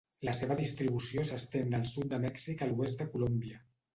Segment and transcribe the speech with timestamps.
[0.27, 3.63] La seva distribució s'estén del sud de Mèxic a l'oest de Colòmbia.